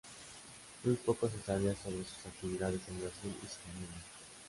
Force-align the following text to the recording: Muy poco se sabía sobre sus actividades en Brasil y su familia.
Muy 0.83 0.95
poco 0.95 1.29
se 1.29 1.39
sabía 1.43 1.75
sobre 1.75 2.03
sus 2.05 2.25
actividades 2.25 2.81
en 2.87 3.01
Brasil 3.01 3.35
y 3.39 3.45
su 3.45 3.59
familia. 3.71 4.01